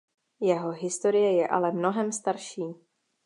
[0.39, 2.63] Jeho historie je ale mnohem starší.